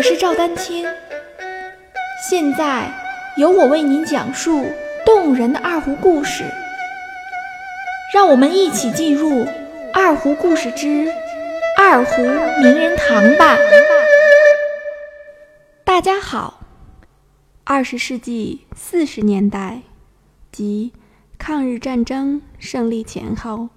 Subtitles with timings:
[0.00, 0.86] 我是赵丹青，
[2.26, 2.90] 现在
[3.36, 4.64] 由我为您讲述
[5.04, 6.42] 动人的二胡故事。
[8.14, 9.44] 让我们一起进入
[9.92, 11.12] 《二胡故事之
[11.76, 13.58] 二胡名人堂》吧。
[15.84, 16.62] 大家好，
[17.64, 19.82] 二十世纪四十年代，
[20.50, 20.94] 即
[21.36, 23.68] 抗日战争胜利前后，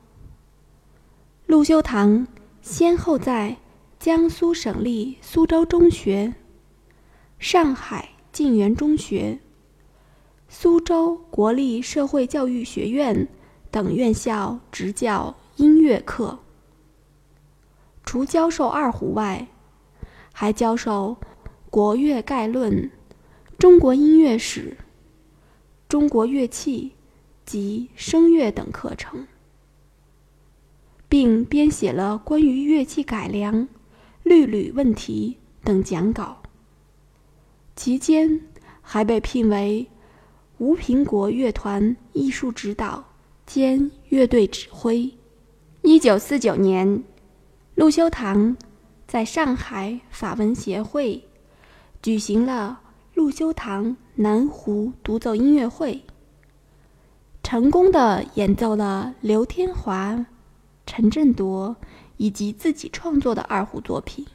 [1.48, 2.26] 陆修堂
[2.62, 3.58] 先后在。
[4.04, 6.34] 江苏省立苏州中学、
[7.40, 9.40] 上海静园中学、
[10.50, 13.30] 苏州国立社会教育学院
[13.72, 16.40] 等院校执教音乐课。
[18.04, 19.48] 除教授二胡外，
[20.34, 21.16] 还教授
[21.70, 22.72] 《国乐概论》
[23.58, 24.72] 《中国音乐史》
[25.88, 26.92] 《中国乐器
[27.46, 29.26] 及声乐》等课程，
[31.08, 33.70] 并编写了关于乐器改良。
[34.24, 36.42] 律吕问题等讲稿，
[37.76, 38.42] 其间
[38.82, 39.88] 还被聘为
[40.58, 43.04] 吴平国乐团艺术指导
[43.46, 45.12] 兼乐队指挥。
[45.82, 47.04] 一九四九年，
[47.76, 48.56] 陆修堂
[49.06, 51.22] 在上海法文协会
[52.02, 52.80] 举行了
[53.14, 56.02] 陆修堂南湖独奏音乐会，
[57.44, 60.26] 成功的演奏了刘天华、
[60.86, 61.76] 陈振铎。
[62.24, 64.26] 以及自己创作的二胡作品，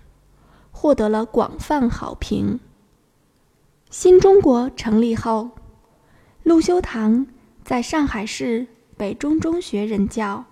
[0.70, 2.60] 获得了广泛好评。
[3.88, 5.52] 新中国成立后，
[6.42, 7.26] 陆修堂
[7.64, 8.66] 在上海市
[8.98, 10.44] 北中中学任教。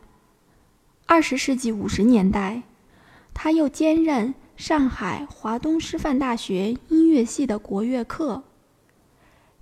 [1.04, 2.62] 二十世纪五十年代，
[3.34, 8.44] 他又兼任上海华东师范大学音乐系的国乐课。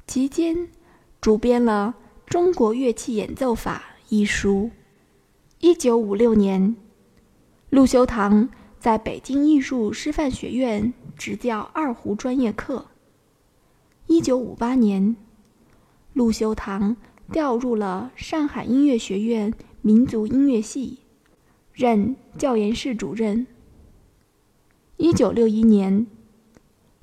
[0.07, 0.69] 期间，
[1.21, 1.97] 主编了
[2.31, 3.83] 《中国乐器演奏法》
[4.15, 4.71] 一书。
[5.59, 6.77] 一九五六年。
[7.75, 12.87] 陆修堂在北京艺术师范学院执教二胡专业课。
[14.07, 15.17] 一九五八年，
[16.13, 16.97] 陆修堂
[17.33, 21.01] 调入了上海音乐学院民族音乐系，
[21.73, 23.45] 任教研室主任。
[24.97, 26.07] 一九六一年，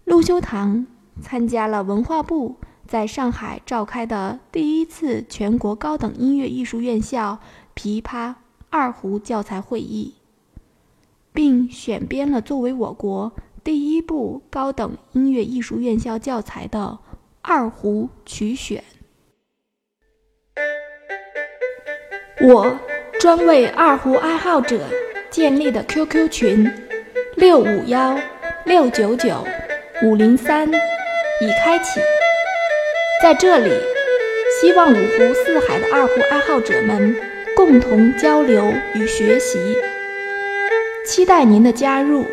[0.06, 0.88] 陆修堂
[1.22, 2.56] 参加了文化部
[2.88, 7.42] 在上海召开的第一次全国高等音乐艺术院校
[7.76, 8.36] 琵琶
[8.70, 10.14] 二胡教材会议。
[11.72, 13.32] 选编了作为我国
[13.64, 16.80] 第一部高等音乐艺术院校教材的
[17.42, 18.84] 《二胡曲选》。
[22.48, 22.80] 我
[23.20, 24.88] 专为二胡爱好者
[25.30, 26.72] 建立的 QQ 群
[27.36, 28.20] 六五幺
[28.66, 29.46] 六九九
[30.04, 32.00] 五零三已开启，
[33.22, 33.70] 在这里，
[34.60, 37.16] 希望五湖四海的二胡爱好者们
[37.56, 39.58] 共同交流与学习。
[41.12, 42.24] 期待您的加入。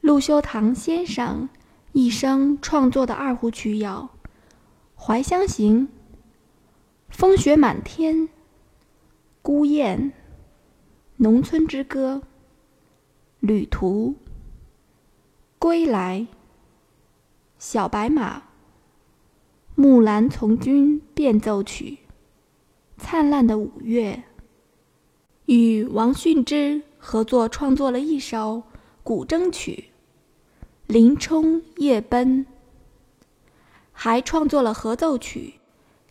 [0.00, 1.50] 陆修堂先生
[1.92, 3.90] 一生创作的二胡曲有
[4.96, 5.82] 《怀乡行》
[7.10, 8.16] 《风雪满天》
[9.42, 9.98] 《孤雁》
[11.18, 12.14] 《农村之歌》
[13.40, 14.08] 《旅途》
[15.58, 16.20] 《归来》
[17.58, 18.38] 《小白马》
[19.74, 21.98] 《木兰从军变奏曲》
[23.04, 24.24] 《灿烂的五月》。
[25.50, 28.62] 与王逊之合作创作了一首
[29.02, 29.86] 古筝曲
[30.86, 32.46] 《林冲夜奔》，
[33.90, 35.54] 还创作了合奏曲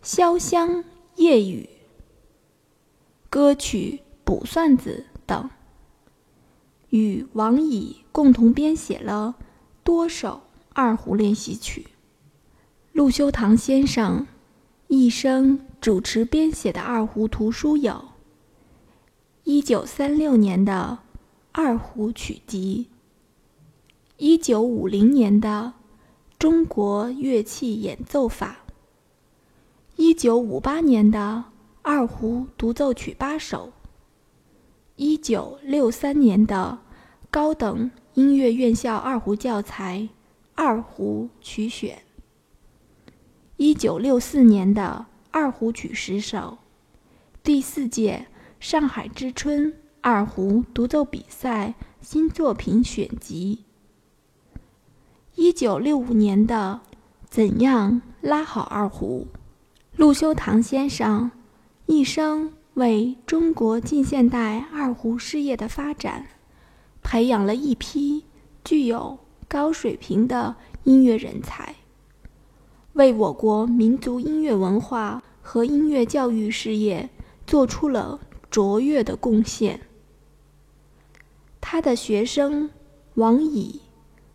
[0.06, 0.84] 《潇湘
[1.16, 1.66] 夜雨》、
[3.30, 5.48] 歌曲《卜算子》等，
[6.90, 9.36] 与王乙共同编写了
[9.82, 10.42] 多首
[10.74, 11.86] 二胡练习曲。
[12.92, 14.26] 陆修堂先生
[14.88, 18.09] 一生主持编写的二胡图书有。
[19.44, 20.98] 一九三六年的
[21.52, 22.88] 《二胡曲集》，
[24.18, 25.72] 一九五零年的
[26.38, 28.58] 《中国乐器演奏法》，
[29.96, 31.18] 一九五八年的
[31.80, 33.68] 《二胡独奏曲八首》，
[34.96, 36.78] 一九六三年的
[37.30, 40.10] 《高等音乐院校二胡教材
[40.54, 42.02] 二胡曲选》，
[43.56, 46.38] 一九六四年的《二胡曲十首》，
[47.42, 48.26] 第四届。
[48.60, 49.72] 上海之春
[50.02, 51.72] 二胡独奏比赛
[52.02, 53.64] 新作品选集。
[55.34, 56.82] 一九六五年的
[57.26, 59.26] 《怎样拉好二胡》，
[59.96, 61.30] 陆修堂先生
[61.86, 66.26] 一生为中国近现代二胡事业的发展，
[67.02, 68.26] 培养了一批
[68.62, 69.18] 具有
[69.48, 70.54] 高水平的
[70.84, 71.76] 音乐人才，
[72.92, 77.08] 为我国民族音乐文化和音乐教育事业
[77.46, 78.20] 做出了。
[78.50, 79.80] 卓越的贡献。
[81.60, 82.70] 他的学生
[83.14, 83.80] 王乙、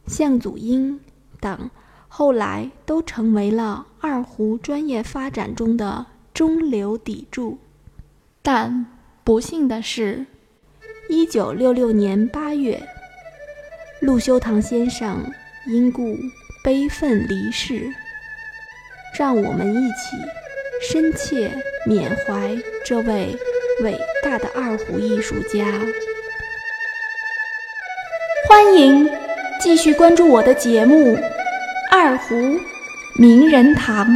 [0.08, 1.00] 向祖英
[1.40, 1.70] 等
[2.08, 7.58] 后来都成为了二胡专业发展中的中流砥柱。
[8.42, 8.86] 但
[9.24, 10.26] 不幸的是，
[11.10, 12.88] 一九六六年八月，
[14.02, 15.30] 陆修堂先生
[15.68, 16.16] 因故
[16.64, 17.92] 悲愤离世。
[19.18, 20.18] 让我们一起
[20.82, 21.52] 深切
[21.86, 23.36] 缅怀这位
[23.82, 25.66] 伟大的二胡艺术家。
[28.48, 29.10] 欢迎
[29.60, 31.16] 继续关注我的节目
[31.92, 32.36] 《二胡
[33.16, 34.08] 名人堂》。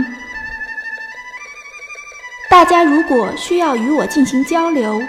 [2.49, 5.01] 大家如果需要与我进行交流，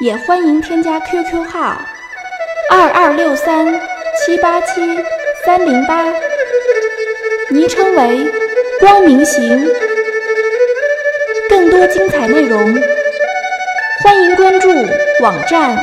[0.00, 1.80] 也欢迎添加 QQ 号
[2.70, 3.66] 二二六三
[4.24, 4.80] 七八七
[5.44, 6.04] 三零八，
[7.50, 8.24] 昵称为
[8.78, 9.68] 光明行。
[11.48, 12.74] 更多精彩内容，
[14.04, 14.68] 欢迎关注
[15.22, 15.82] 网站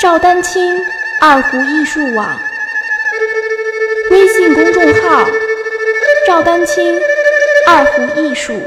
[0.00, 0.76] 赵丹青
[1.20, 2.36] 二胡艺术网，
[4.10, 5.24] 微信公众号
[6.26, 7.00] 赵丹青
[7.64, 8.60] 二胡艺术。